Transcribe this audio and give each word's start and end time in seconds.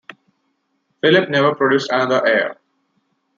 Philip 1.01 1.29
never 1.29 1.53
produced 1.53 1.91
another 1.91 2.25
heir. 2.25 2.57